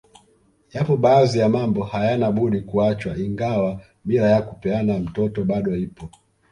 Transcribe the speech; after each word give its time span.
Yapo 0.73 0.97
baadhi 0.97 1.39
ya 1.39 1.49
mambo 1.49 1.83
hayana 1.83 2.31
budi 2.31 2.61
kuachwa 2.61 3.17
ingawa 3.17 3.81
mila 4.05 4.29
ya 4.29 4.41
kupeana 4.41 4.99
mtoto 4.99 5.43
bado 5.43 5.75
ipo 5.75 6.09